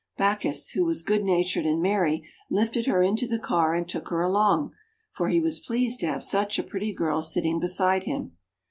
[0.17, 4.23] Bacchus, who was good natured and merry, lifted her into the car, and took her
[4.23, 4.71] along;
[5.11, 8.35] for he was pleased to have such a pretty girl sitting beside him.